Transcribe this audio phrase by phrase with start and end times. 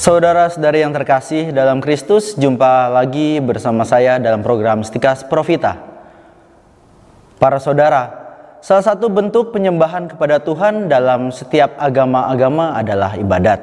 [0.00, 5.76] Saudara-saudari yang terkasih dalam Kristus, jumpa lagi bersama saya dalam program Stikas Profita.
[7.36, 8.08] Para saudara,
[8.64, 13.60] salah satu bentuk penyembahan kepada Tuhan dalam setiap agama-agama adalah ibadat.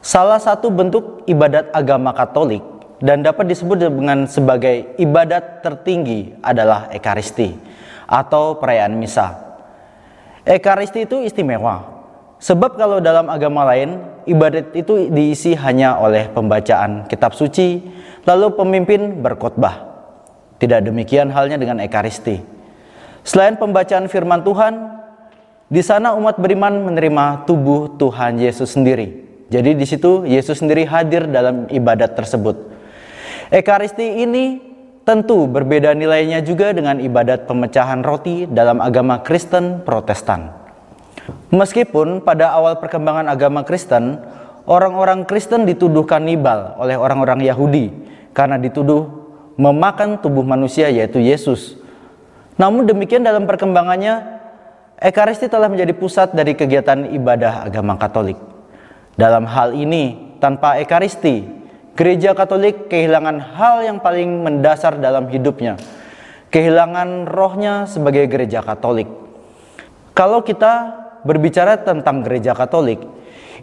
[0.00, 2.64] Salah satu bentuk ibadat agama Katolik
[3.04, 7.52] dan dapat disebut dengan sebagai ibadat tertinggi adalah Ekaristi
[8.08, 9.60] atau perayaan misa.
[10.48, 11.94] Ekaristi itu istimewa,
[12.44, 17.80] Sebab kalau dalam agama lain, ibadat itu diisi hanya oleh pembacaan kitab suci,
[18.24, 19.92] lalu pemimpin berkhotbah.
[20.58, 22.40] Tidak demikian halnya dengan Ekaristi.
[23.24, 24.74] Selain pembacaan firman Tuhan,
[25.68, 29.24] di sana umat beriman menerima tubuh Tuhan Yesus sendiri.
[29.52, 32.72] Jadi di situ Yesus sendiri hadir dalam ibadat tersebut.
[33.52, 34.60] Ekaristi ini
[35.04, 40.63] tentu berbeda nilainya juga dengan ibadat pemecahan roti dalam agama Kristen Protestan.
[41.54, 44.18] Meskipun pada awal perkembangan agama Kristen,
[44.66, 47.94] orang-orang Kristen dituduh kanibal oleh orang-orang Yahudi
[48.34, 49.06] karena dituduh
[49.54, 51.78] memakan tubuh manusia yaitu Yesus.
[52.58, 54.34] Namun demikian dalam perkembangannya,
[54.98, 58.38] Ekaristi telah menjadi pusat dari kegiatan ibadah agama Katolik.
[59.14, 61.46] Dalam hal ini, tanpa Ekaristi,
[61.94, 65.78] gereja Katolik kehilangan hal yang paling mendasar dalam hidupnya,
[66.50, 69.06] kehilangan rohnya sebagai gereja Katolik.
[70.14, 73.02] Kalau kita berbicara tentang gereja Katolik,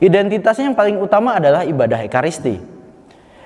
[0.03, 2.57] identitasnya yang paling utama adalah ibadah Ekaristi.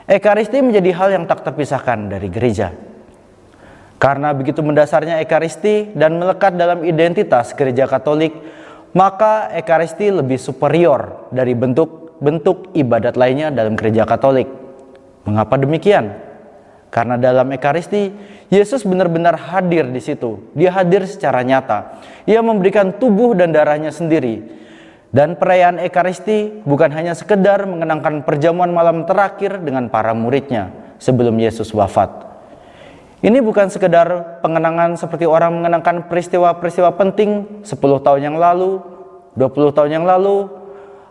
[0.07, 2.71] Ekaristi menjadi hal yang tak terpisahkan dari gereja.
[3.95, 8.35] Karena begitu mendasarnya Ekaristi dan melekat dalam identitas gereja Katolik,
[8.95, 14.47] maka Ekaristi lebih superior dari bentuk-bentuk ibadat lainnya dalam gereja Katolik.
[15.25, 16.24] Mengapa demikian?
[16.95, 18.07] Karena dalam Ekaristi,
[18.47, 20.47] Yesus benar-benar hadir di situ.
[20.55, 21.99] Dia hadir secara nyata.
[22.23, 24.47] Ia memberikan tubuh dan darahnya sendiri.
[25.11, 31.75] Dan perayaan Ekaristi bukan hanya sekedar mengenangkan perjamuan malam terakhir dengan para muridnya sebelum Yesus
[31.75, 32.31] wafat.
[33.19, 38.79] Ini bukan sekedar pengenangan seperti orang mengenangkan peristiwa-peristiwa penting 10 tahun yang lalu,
[39.35, 40.47] 20 tahun yang lalu,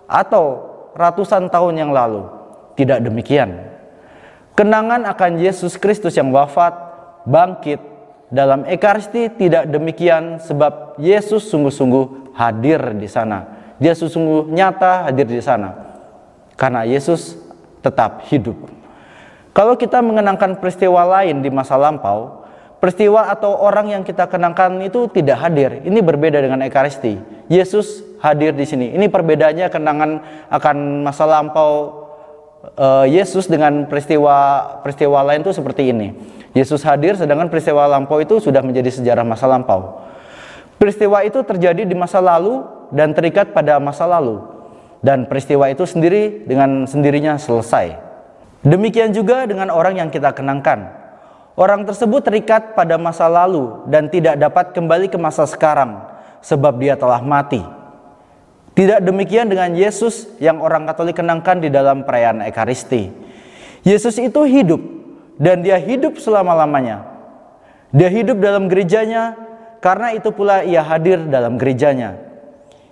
[0.08, 0.64] atau
[0.96, 2.24] ratusan tahun yang lalu.
[2.72, 3.73] Tidak demikian.
[4.54, 6.70] Kenangan akan Yesus Kristus yang wafat,
[7.26, 7.82] bangkit
[8.30, 13.50] dalam Ekaristi tidak demikian sebab Yesus sungguh-sungguh hadir di sana.
[13.82, 15.74] Dia sungguh nyata hadir di sana.
[16.54, 17.34] Karena Yesus
[17.82, 18.54] tetap hidup.
[19.50, 22.46] Kalau kita mengenangkan peristiwa lain di masa lampau,
[22.78, 25.82] peristiwa atau orang yang kita kenangkan itu tidak hadir.
[25.82, 27.18] Ini berbeda dengan Ekaristi.
[27.50, 28.94] Yesus hadir di sini.
[28.94, 30.10] Ini perbedaannya kenangan
[30.46, 32.03] akan masa lampau
[32.76, 34.36] uh, Yesus dengan peristiwa
[34.80, 36.08] peristiwa lain itu seperti ini.
[36.54, 40.00] Yesus hadir sedangkan peristiwa lampau itu sudah menjadi sejarah masa lampau.
[40.78, 42.62] Peristiwa itu terjadi di masa lalu
[42.94, 44.42] dan terikat pada masa lalu.
[45.04, 48.00] Dan peristiwa itu sendiri dengan sendirinya selesai.
[48.64, 50.88] Demikian juga dengan orang yang kita kenangkan.
[51.54, 56.02] Orang tersebut terikat pada masa lalu dan tidak dapat kembali ke masa sekarang
[56.40, 57.83] sebab dia telah mati.
[58.74, 63.06] Tidak demikian dengan Yesus yang orang Katolik kenangkan di dalam perayaan Ekaristi.
[63.86, 64.82] Yesus itu hidup
[65.38, 67.06] dan dia hidup selama-lamanya.
[67.94, 69.38] Dia hidup dalam gerejanya
[69.78, 72.18] karena itu pula ia hadir dalam gerejanya.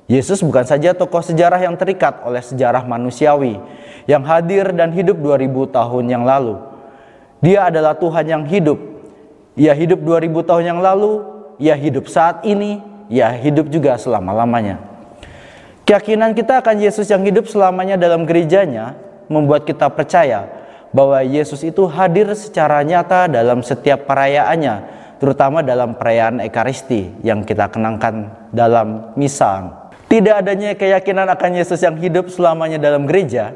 [0.07, 3.59] Yesus bukan saja tokoh sejarah yang terikat oleh sejarah manusiawi
[4.07, 6.63] yang hadir dan hidup 2000 tahun yang lalu.
[7.43, 8.79] Dia adalah Tuhan yang hidup.
[9.59, 11.27] Ia hidup 2000 tahun yang lalu,
[11.59, 12.79] ia hidup saat ini,
[13.11, 14.92] ia hidup juga selama-lamanya.
[15.83, 18.95] Keyakinan kita akan Yesus yang hidup selamanya dalam gerejanya
[19.27, 20.47] membuat kita percaya
[20.95, 24.87] bahwa Yesus itu hadir secara nyata dalam setiap perayaannya,
[25.19, 29.91] terutama dalam perayaan Ekaristi yang kita kenangkan dalam misa.
[30.07, 33.51] Tidak adanya keyakinan akan Yesus yang hidup selamanya dalam gereja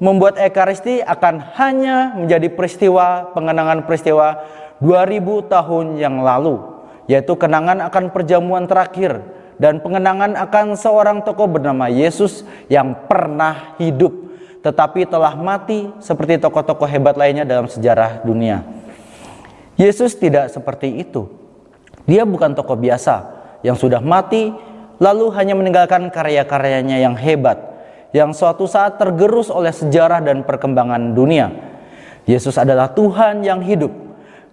[0.00, 4.48] membuat Ekaristi akan hanya menjadi peristiwa pengenangan peristiwa
[4.80, 6.56] 2000 tahun yang lalu,
[7.04, 14.26] yaitu kenangan akan perjamuan terakhir dan pengenangan akan seorang tokoh bernama Yesus yang pernah hidup
[14.66, 18.66] tetapi telah mati seperti tokoh-tokoh hebat lainnya dalam sejarah dunia.
[19.78, 21.30] Yesus tidak seperti itu.
[22.02, 23.30] Dia bukan tokoh biasa
[23.62, 24.50] yang sudah mati
[24.98, 27.62] lalu hanya meninggalkan karya-karyanya yang hebat
[28.10, 31.52] yang suatu saat tergerus oleh sejarah dan perkembangan dunia.
[32.26, 33.94] Yesus adalah Tuhan yang hidup.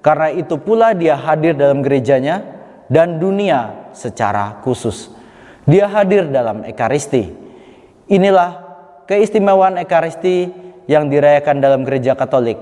[0.04, 2.44] Karena itu pula dia hadir dalam gerejanya
[2.92, 5.10] dan dunia secara khusus.
[5.64, 7.32] Dia hadir dalam Ekaristi.
[8.12, 8.60] Inilah
[9.08, 10.52] keistimewaan Ekaristi
[10.92, 12.60] yang dirayakan dalam gereja Katolik.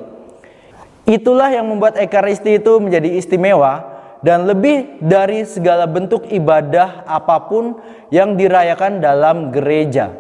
[1.10, 3.92] Itulah yang membuat Ekaristi itu menjadi istimewa
[4.22, 7.82] dan lebih dari segala bentuk ibadah apa pun
[8.14, 10.14] yang dirayakan dalam gereja.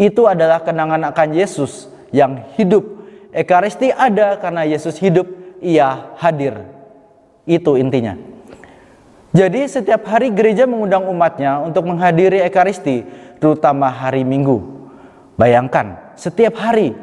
[0.00, 2.86] itu adalah kenangan akan Yesus yang hidup.
[3.36, 5.28] Ekaristi ada karena Yesus hidup,
[5.60, 6.56] ia hadir.
[7.44, 8.16] Itu intinya.
[9.30, 13.06] Jadi setiap hari gereja mengundang umatnya untuk menghadiri Ekaristi,
[13.38, 14.58] terutama hari Minggu.
[15.38, 16.98] Bayangkan, setiap hari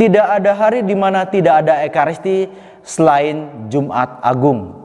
[0.00, 2.48] tidak ada hari di mana tidak ada Ekaristi
[2.80, 4.80] selain Jumat Agung.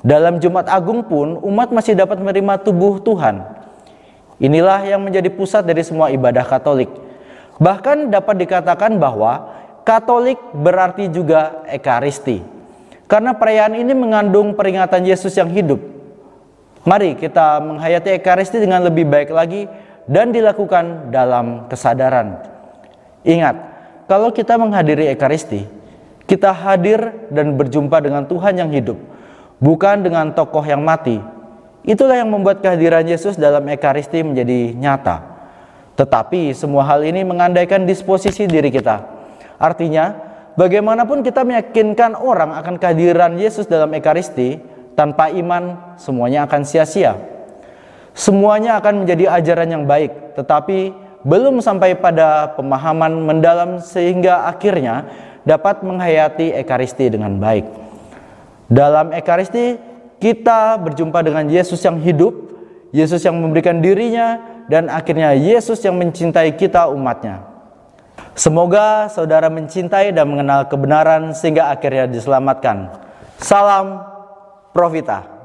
[0.00, 3.44] Dalam Jumat Agung pun umat masih dapat menerima tubuh Tuhan.
[4.40, 6.88] Inilah yang menjadi pusat dari semua ibadah Katolik.
[7.60, 12.40] Bahkan dapat dikatakan bahwa Katolik berarti juga Ekaristi.
[13.04, 15.80] Karena perayaan ini mengandung peringatan Yesus yang hidup
[16.88, 19.68] Mari kita menghayati Ekaristi dengan lebih baik lagi
[20.08, 22.40] dan dilakukan dalam kesadaran.
[23.28, 23.56] Ingat,
[24.08, 25.68] kalau kita menghadiri Ekaristi,
[26.24, 28.96] kita hadir dan berjumpa dengan Tuhan yang hidup,
[29.60, 31.20] bukan dengan tokoh yang mati.
[31.84, 35.28] Itulah yang membuat kehadiran Yesus dalam Ekaristi menjadi nyata.
[35.92, 39.04] Tetapi semua hal ini mengandaikan disposisi diri kita.
[39.60, 40.16] Artinya,
[40.56, 44.56] bagaimanapun kita meyakinkan orang akan kehadiran Yesus dalam Ekaristi,
[44.98, 47.14] tanpa iman, semuanya akan sia-sia.
[48.18, 50.90] Semuanya akan menjadi ajaran yang baik, tetapi
[51.22, 55.06] belum sampai pada pemahaman mendalam sehingga akhirnya
[55.46, 57.62] dapat menghayati Ekaristi dengan baik.
[58.66, 59.78] Dalam Ekaristi,
[60.18, 62.34] kita berjumpa dengan Yesus yang hidup,
[62.90, 67.46] Yesus yang memberikan dirinya, dan akhirnya Yesus yang mencintai kita umatnya.
[68.34, 72.90] Semoga saudara mencintai dan mengenal kebenaran sehingga akhirnya diselamatkan.
[73.38, 74.17] Salam
[74.78, 75.37] Profita.